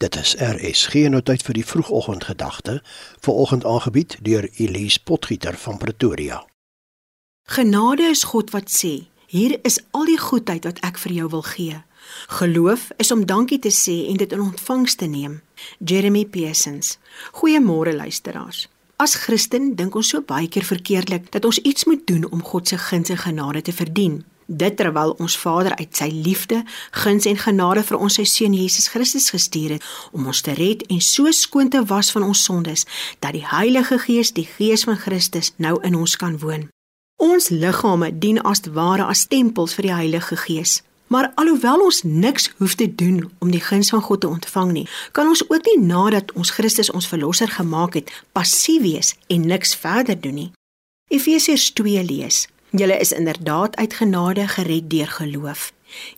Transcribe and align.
Dit 0.00 0.16
is 0.16 0.30
RSG 0.40 1.10
nou 1.12 1.20
tyd 1.20 1.42
vir 1.44 1.58
die 1.58 1.64
vroegoggendgedagte, 1.66 2.78
vanoggend 3.20 3.66
aangebied 3.68 4.14
deur 4.24 4.46
Elise 4.56 5.02
Potgieter 5.04 5.58
van 5.60 5.76
Pretoria. 5.76 6.38
Genade 7.44 8.06
is 8.08 8.22
God 8.30 8.50
wat 8.50 8.72
sê: 8.72 9.10
"Hier 9.26 9.58
is 9.62 9.76
al 9.90 10.08
die 10.08 10.18
goedheid 10.18 10.64
wat 10.64 10.80
ek 10.80 10.96
vir 10.98 11.12
jou 11.12 11.28
wil 11.28 11.42
gee." 11.42 11.82
Geloof 12.40 12.88
is 12.96 13.10
om 13.12 13.26
dankie 13.26 13.58
te 13.58 13.68
sê 13.68 14.08
en 14.08 14.16
dit 14.16 14.32
in 14.32 14.40
ontvangs 14.40 14.94
te 14.94 15.04
neem. 15.04 15.42
Jeremy 15.84 16.24
Pearsons. 16.24 16.98
Goeiemôre 17.32 17.94
luisteraars. 17.94 18.68
As 18.96 19.14
Christen 19.14 19.74
dink 19.74 19.94
ons 19.94 20.08
so 20.08 20.22
baie 20.22 20.48
keer 20.48 20.64
verkeerdelik 20.64 21.32
dat 21.32 21.44
ons 21.44 21.58
iets 21.58 21.84
moet 21.84 22.06
doen 22.06 22.30
om 22.30 22.42
God 22.42 22.68
se 22.68 22.78
guns 22.78 23.08
en 23.08 23.18
genade 23.18 23.62
te 23.62 23.72
verdien. 23.72 24.24
Dit 24.52 24.76
terwyl 24.76 25.12
ons 25.22 25.36
Vader 25.38 25.76
uit 25.78 25.94
sy 25.94 26.08
liefde, 26.10 26.64
guns 26.90 27.26
en 27.30 27.36
genade 27.38 27.84
vir 27.86 28.00
ons 28.02 28.16
sy 28.18 28.24
seun 28.26 28.56
Jesus 28.58 28.88
Christus 28.90 29.28
gestuur 29.30 29.76
het 29.76 29.86
om 30.10 30.26
ons 30.26 30.42
te 30.42 30.56
red 30.58 30.82
en 30.90 30.98
so 31.06 31.30
skoon 31.30 31.70
te 31.70 31.84
was 31.86 32.10
van 32.10 32.26
ons 32.26 32.42
sondes 32.48 32.82
dat 33.22 33.36
die 33.38 33.44
Heilige 33.46 34.00
Gees, 34.02 34.34
die 34.34 34.48
Gees 34.56 34.88
van 34.90 34.98
Christus, 34.98 35.52
nou 35.62 35.76
in 35.86 35.94
ons 35.94 36.18
kan 36.18 36.34
woon. 36.42 36.66
Ons 37.22 37.52
liggame 37.54 38.10
dien 38.18 38.42
as 38.42 38.66
ware 38.74 39.06
as 39.06 39.28
tempels 39.30 39.78
vir 39.78 39.86
die 39.86 39.94
Heilige 39.94 40.42
Gees. 40.42 40.80
Maar 41.14 41.30
alhoewel 41.38 41.86
ons 41.86 42.02
niks 42.02 42.50
hoef 42.58 42.74
te 42.74 42.90
doen 42.90 43.22
om 43.38 43.54
die 43.54 43.62
guns 43.62 43.94
van 43.94 44.02
God 44.02 44.24
te 44.24 44.28
ontvang 44.34 44.72
nie, 44.74 44.86
kan 45.14 45.30
ons 45.30 45.46
ook 45.46 45.62
nie 45.62 45.78
nadat 45.86 46.34
ons 46.34 46.50
Christus 46.58 46.90
ons 46.90 47.06
verlosser 47.06 47.50
gemaak 47.54 47.94
het, 48.02 48.10
passief 48.34 48.82
wees 48.82 49.14
en 49.30 49.46
niks 49.46 49.78
verder 49.78 50.18
doen 50.18 50.42
nie. 50.42 50.52
Efesiërs 51.14 51.70
2 51.78 52.02
lees: 52.02 52.48
Julle 52.70 52.98
is 52.98 53.12
inderdaad 53.12 53.76
uit 53.76 53.94
genade 53.94 54.48
gered 54.48 54.90
deur 54.90 55.06
geloof. 55.06 55.72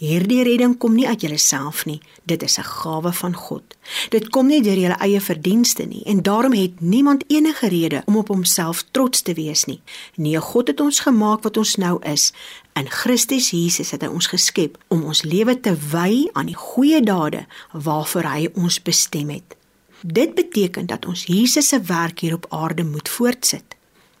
Hierdie 0.00 0.42
redding 0.42 0.78
kom 0.80 0.94
nie 0.96 1.04
uit 1.08 1.20
julleself 1.20 1.82
nie, 1.84 2.00
dit 2.24 2.42
is 2.42 2.58
'n 2.58 2.64
gawe 2.64 3.12
van 3.12 3.34
God. 3.34 3.62
Dit 4.08 4.28
kom 4.28 4.46
nie 4.46 4.62
deur 4.62 4.78
julle 4.78 4.96
eie 4.98 5.20
verdienste 5.20 5.84
nie 5.84 6.02
en 6.04 6.22
daarom 6.22 6.52
het 6.52 6.80
niemand 6.80 7.24
enige 7.26 7.68
rede 7.68 8.02
om 8.04 8.16
op 8.16 8.28
homself 8.28 8.84
trots 8.90 9.20
te 9.20 9.34
wees 9.34 9.64
nie. 9.64 9.80
Nee, 10.14 10.40
God 10.40 10.66
het 10.68 10.80
ons 10.80 11.00
gemaak 11.00 11.42
wat 11.42 11.56
ons 11.56 11.74
nou 11.74 12.02
is. 12.02 12.32
In 12.72 12.90
Christus 12.90 13.50
Jesus 13.50 13.90
het 13.90 14.02
hy 14.02 14.08
ons 14.08 14.26
geskep 14.26 14.78
om 14.88 15.04
ons 15.04 15.22
lewe 15.22 15.60
te 15.60 15.76
wy 15.90 16.28
aan 16.32 16.46
die 16.46 16.56
goeie 16.56 17.00
dade 17.00 17.46
waarvoor 17.72 18.22
hy 18.22 18.48
ons 18.54 18.82
bestem 18.82 19.28
het. 19.28 19.56
Dit 20.02 20.34
beteken 20.34 20.86
dat 20.86 21.06
ons 21.06 21.24
Jesus 21.24 21.68
se 21.68 21.80
werk 21.80 22.20
hier 22.20 22.34
op 22.34 22.46
aarde 22.48 22.84
moet 22.84 23.08
voortsit. 23.08 23.76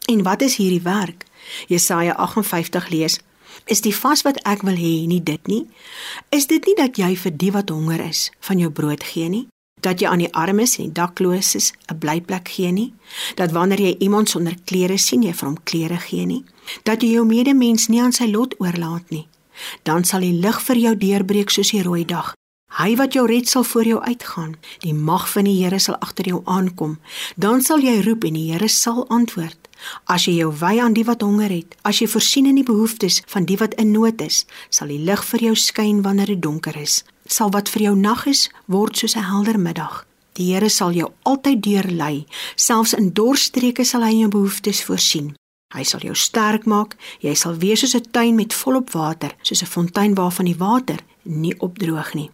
En 0.08 0.22
wat 0.22 0.42
is 0.42 0.56
hierdie 0.56 0.82
werk? 0.82 1.27
Jesaja 1.68 2.14
58 2.16 2.88
lees: 2.88 3.20
Is 3.66 3.80
die 3.80 3.94
vas 3.94 4.22
wat 4.22 4.40
ek 4.48 4.62
wil 4.62 4.76
hê 4.76 5.06
nie 5.06 5.22
dit 5.22 5.46
nie? 5.46 5.66
Is 6.30 6.46
dit 6.46 6.64
nie 6.64 6.74
dat 6.76 6.98
jy 6.98 7.14
vir 7.16 7.32
die 7.36 7.52
wat 7.52 7.70
honger 7.70 8.00
is 8.08 8.30
van 8.40 8.58
jou 8.58 8.70
brood 8.70 9.04
gee 9.04 9.28
nie? 9.28 9.46
Dat 9.80 10.00
jy 10.00 10.08
aan 10.10 10.22
die 10.24 10.32
armes 10.34 10.78
en 10.78 10.88
die 10.88 10.92
dakloses 10.92 11.72
'n 11.90 11.98
blyplek 11.98 12.48
gee 12.48 12.72
nie? 12.72 12.94
Dat 13.34 13.52
wanneer 13.52 13.80
jy 13.80 13.96
iemand 13.98 14.28
sonder 14.28 14.56
klere 14.64 14.98
sien, 14.98 15.22
jy 15.22 15.32
vir 15.32 15.48
hom 15.48 15.62
klere 15.64 15.98
gee 15.98 16.26
nie? 16.26 16.44
Dat 16.82 17.02
jy 17.02 17.12
jou 17.12 17.26
medemens 17.26 17.88
nie 17.88 18.02
aan 18.02 18.12
sy 18.12 18.26
lot 18.26 18.54
oorlaat 18.58 19.10
nie? 19.10 19.28
Dan 19.82 20.04
sal 20.04 20.20
die 20.20 20.32
lig 20.32 20.62
vir 20.62 20.76
jou 20.76 20.96
deurbreek 20.96 21.50
soos 21.50 21.70
die 21.70 21.82
rooi 21.82 22.04
dag. 22.04 22.34
Hy 22.68 22.96
wat 22.96 23.14
jou 23.16 23.26
red 23.26 23.48
sal 23.48 23.64
voor 23.64 23.84
jou 23.84 24.00
uitgaan. 24.00 24.56
Die 24.84 24.94
mag 24.94 25.28
van 25.32 25.44
die 25.44 25.64
Here 25.64 25.78
sal 25.78 25.96
agter 25.96 26.28
jou 26.28 26.42
aankom. 26.44 26.98
Dan 27.36 27.62
sal 27.62 27.80
jy 27.80 28.00
roep 28.04 28.24
en 28.24 28.34
die 28.34 28.52
Here 28.52 28.68
sal 28.68 29.06
antwoord. 29.08 29.67
As 30.06 30.26
jy 30.26 30.34
jou 30.38 30.52
wy 30.60 30.80
aan 30.80 30.92
die 30.92 31.04
wat 31.04 31.22
honger 31.22 31.50
het, 31.50 31.76
as 31.82 32.00
jy 32.00 32.08
voorsien 32.08 32.46
in 32.46 32.54
die 32.54 32.66
behoeftes 32.66 33.22
van 33.26 33.44
die 33.44 33.56
wat 33.56 33.74
in 33.74 33.92
nood 33.92 34.20
is, 34.20 34.44
sal 34.70 34.88
die 34.88 34.98
lig 34.98 35.24
vir 35.24 35.40
jou 35.40 35.54
skyn 35.54 36.02
wanneer 36.02 36.26
dit 36.26 36.42
donker 36.42 36.76
is. 36.76 37.04
Sal 37.26 37.50
wat 37.50 37.68
vir 37.68 37.82
jou 37.82 37.96
nag 37.96 38.26
is, 38.26 38.48
word 38.66 38.96
soos 38.96 39.16
'n 39.16 39.28
helder 39.30 39.58
middag. 39.58 40.06
Die 40.32 40.52
Here 40.52 40.68
sal 40.68 40.92
jou 40.92 41.12
altyd 41.22 41.62
deurlei, 41.62 42.26
selfs 42.56 42.94
in 42.94 43.12
dorstreke 43.12 43.84
sal 43.84 44.02
hy 44.02 44.20
jou 44.20 44.28
behoeftes 44.28 44.82
voorsien. 44.82 45.34
Hy 45.74 45.82
sal 45.82 46.00
jou 46.00 46.14
sterk 46.14 46.64
maak, 46.64 46.96
jy 47.20 47.34
sal 47.34 47.58
wees 47.60 47.80
soos 47.80 47.94
'n 47.94 48.10
tuin 48.10 48.34
met 48.34 48.54
volop 48.54 48.90
water, 48.90 49.34
soos 49.42 49.62
'n 49.62 49.66
fontein 49.66 50.14
waarvan 50.14 50.46
die 50.46 50.56
water 50.56 50.98
nie 51.24 51.54
opdroog 51.58 52.14
nie. 52.14 52.30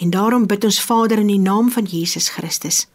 En 0.00 0.10
daarom 0.10 0.46
bid 0.46 0.64
ons 0.64 0.80
Vader 0.82 1.18
in 1.18 1.26
die 1.26 1.38
naam 1.38 1.70
van 1.70 1.84
Jesus 1.84 2.28
Christus. 2.28 2.86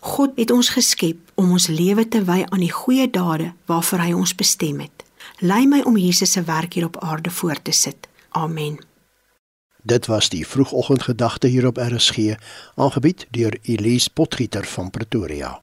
God 0.00 0.30
het 0.36 0.50
ons 0.50 0.68
geskep 0.68 1.16
om 1.34 1.50
ons 1.50 1.66
lewe 1.66 2.08
te 2.08 2.24
wy 2.24 2.42
aan 2.44 2.60
die 2.60 2.72
goeie 2.72 3.08
dade 3.10 3.52
waarvoor 3.66 4.04
hy 4.04 4.12
ons 4.12 4.34
bestem 4.34 4.82
het. 4.84 5.04
Lei 5.40 5.64
my 5.66 5.80
om 5.88 5.96
Jesus 5.96 6.36
se 6.36 6.42
werk 6.44 6.74
hier 6.76 6.84
op 6.84 7.00
aarde 7.00 7.30
voort 7.30 7.64
te 7.64 7.72
sit. 7.72 8.08
Amen. 8.28 8.76
Dit 9.82 10.06
was 10.06 10.28
die 10.28 10.46
vroegoggendgedagte 10.46 11.46
hier 11.46 11.66
op 11.66 11.76
RSG, 11.76 12.36
aangebied 12.74 13.26
deur 13.30 13.58
Elise 13.62 14.10
Potgieter 14.10 14.64
van 14.64 14.90
Pretoria. 14.90 15.60